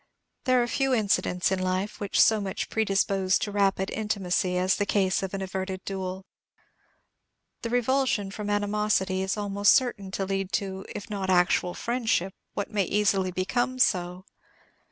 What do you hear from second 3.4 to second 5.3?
rapid intimacy as the case